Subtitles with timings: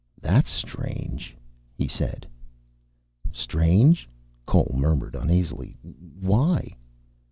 [0.19, 1.37] "That's strange,"
[1.75, 2.25] he said.
[3.31, 4.09] "Strange?"
[4.47, 5.77] Cole murmured uneasily.
[6.19, 6.75] "Why?"